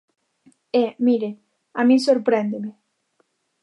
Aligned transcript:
E, 0.81 0.83
mire, 1.05 1.29
a 1.79 1.81
min 1.87 1.99
sorpréndeme. 2.05 2.71